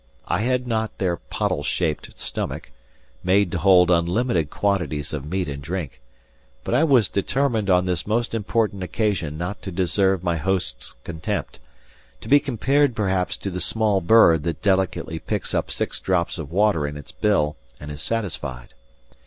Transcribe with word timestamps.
I 0.27 0.39
had 0.39 0.65
not 0.65 0.97
their 0.97 1.15
pottle 1.17 1.61
shaped 1.61 2.19
stomach, 2.19 2.71
made 3.23 3.51
to 3.51 3.59
hold 3.59 3.91
unlimited 3.91 4.49
quantities 4.49 5.13
of 5.13 5.27
meat 5.29 5.47
and 5.47 5.61
drink; 5.61 6.01
but 6.63 6.73
I 6.73 6.83
was 6.83 7.07
determined 7.07 7.69
on 7.69 7.85
this 7.85 8.07
most 8.07 8.33
important 8.33 8.81
occasion 8.81 9.37
not 9.37 9.61
to 9.61 9.71
deserve 9.71 10.23
my 10.23 10.37
host's 10.37 10.93
contempt 11.03 11.59
to 12.19 12.27
be 12.27 12.39
compared, 12.39 12.95
perhaps, 12.95 13.37
to 13.37 13.51
the 13.51 13.61
small 13.61 14.01
bird 14.01 14.41
that 14.41 14.63
delicately 14.63 15.19
picks 15.19 15.53
up 15.53 15.69
six 15.69 15.99
drops 15.99 16.39
of 16.39 16.51
water 16.51 16.87
in 16.87 16.97
its 16.97 17.11
bill 17.11 17.55
and 17.79 17.91
is 17.91 18.01
satisfied. 18.01 18.73